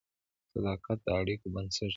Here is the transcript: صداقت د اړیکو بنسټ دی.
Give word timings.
صداقت 0.53 0.97
د 1.05 1.07
اړیکو 1.19 1.45
بنسټ 1.53 1.79
دی. 1.87 1.89